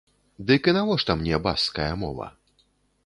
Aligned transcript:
Дык 0.51 0.69
і 0.71 0.73
навошта 0.77 1.17
мне 1.19 1.41
баскская 1.49 1.91
мова? 2.05 2.27